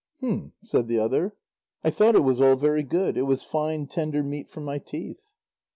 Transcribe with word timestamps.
"Hum," 0.21 0.53
said 0.63 0.87
the 0.87 0.97
other. 0.97 1.35
"I 1.83 1.91
thought 1.91 2.15
it 2.15 2.23
was 2.23 2.41
all 2.41 2.55
very 2.55 2.81
good. 2.81 3.17
It 3.17 3.21
was 3.27 3.43
fine 3.43 3.85
tender 3.85 4.23
meat 4.23 4.49
for 4.49 4.61
my 4.61 4.79
teeth." 4.79 5.21